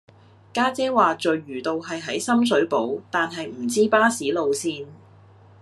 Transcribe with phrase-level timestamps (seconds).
[0.51, 4.87] 家姐話聚魚道係喺深水埗但係唔知巴士路線